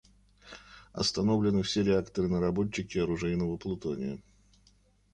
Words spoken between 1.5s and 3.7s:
все реакторы − наработчики оружейного